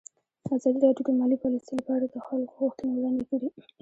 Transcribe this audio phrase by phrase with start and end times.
[0.55, 3.49] ازادي راډیو د مالي پالیسي لپاره د خلکو غوښتنې وړاندې کړي.